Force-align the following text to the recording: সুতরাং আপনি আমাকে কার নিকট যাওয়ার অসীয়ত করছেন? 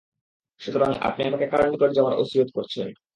সুতরাং 0.61 0.89
আপনি 1.01 1.21
আমাকে 1.23 1.45
কার 1.47 1.63
নিকট 1.71 1.91
যাওয়ার 1.93 2.15
অসীয়ত 2.15 2.49
করছেন? 2.53 2.87